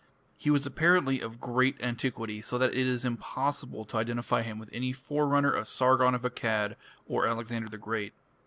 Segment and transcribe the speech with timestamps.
[0.35, 4.71] He was apparently of great antiquity, so that it is impossible to identify him with
[4.73, 8.13] any forerunner of Sargon of Akkad, or Alexander the Great.